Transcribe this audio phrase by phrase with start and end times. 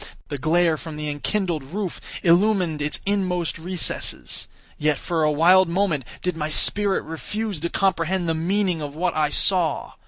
[0.29, 4.47] The glare from the enkindled roof illumined its inmost recesses.
[4.79, 9.15] Yet, for a wild moment, did my spirit refuse to comprehend the meaning of what
[9.15, 9.91] I saw.